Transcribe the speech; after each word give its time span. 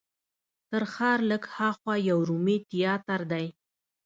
تر 0.69 0.83
ښار 0.93 1.19
لږ 1.31 1.43
هاخوا 1.55 1.95
یو 2.09 2.19
رومي 2.29 2.57
تیاتر 2.69 3.21
دی. 3.31 3.45